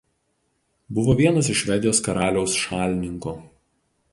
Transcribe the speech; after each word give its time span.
Buvo 0.99 1.13
vienas 1.19 1.49
iš 1.55 1.61
Švedijos 1.65 2.01
karaliaus 2.09 2.57
šalininkų. 2.63 3.37